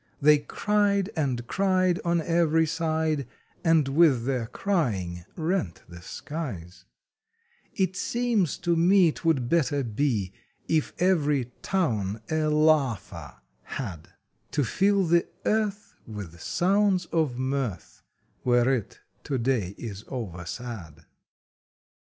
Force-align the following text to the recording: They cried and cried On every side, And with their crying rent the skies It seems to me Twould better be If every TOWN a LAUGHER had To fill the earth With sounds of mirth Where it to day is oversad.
They 0.19 0.39
cried 0.39 1.11
and 1.15 1.45
cried 1.45 1.99
On 2.03 2.21
every 2.23 2.65
side, 2.65 3.27
And 3.63 3.87
with 3.89 4.25
their 4.25 4.47
crying 4.47 5.25
rent 5.35 5.83
the 5.87 6.01
skies 6.01 6.85
It 7.75 7.95
seems 7.95 8.57
to 8.65 8.75
me 8.75 9.11
Twould 9.11 9.47
better 9.47 9.83
be 9.83 10.33
If 10.67 10.93
every 10.97 11.51
TOWN 11.61 12.19
a 12.31 12.45
LAUGHER 12.49 13.41
had 13.77 14.09
To 14.49 14.63
fill 14.63 15.03
the 15.05 15.27
earth 15.45 15.93
With 16.07 16.39
sounds 16.41 17.05
of 17.11 17.37
mirth 17.37 18.01
Where 18.41 18.73
it 18.73 19.01
to 19.25 19.37
day 19.37 19.75
is 19.77 20.03
oversad. 20.07 21.05